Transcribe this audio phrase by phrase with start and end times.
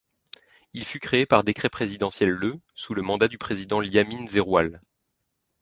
[0.73, 4.81] Il fut créé par décret présidentiel le sous le mandat du président Liamine Zeroual.